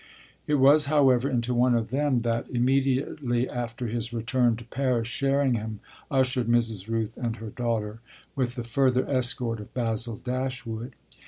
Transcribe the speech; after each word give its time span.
It 0.47 0.55
was, 0.55 0.85
however, 0.85 1.29
into 1.29 1.53
one 1.53 1.75
of 1.75 1.91
them 1.91 2.21
that, 2.21 2.49
immediately 2.49 3.47
after 3.47 3.85
his 3.85 4.11
return 4.11 4.55
to 4.55 4.63
Paris, 4.65 5.07
Sherringham 5.07 5.79
ushered 6.09 6.47
Mrs. 6.47 6.87
Rooth 6.87 7.17
and 7.17 7.35
her 7.35 7.51
daughter, 7.51 7.99
with 8.35 8.55
the 8.55 8.63
further 8.63 9.07
escort 9.07 9.59
of 9.59 9.71
Basil 9.75 10.15
Dashwood. 10.15 10.95